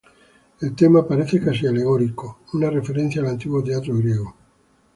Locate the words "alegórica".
1.67-2.23